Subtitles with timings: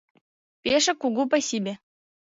[0.61, 1.73] —Пешак кугу пасибе!